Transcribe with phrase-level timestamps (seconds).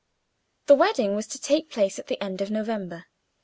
[0.65, 3.05] The wedding was to take place at the end of November.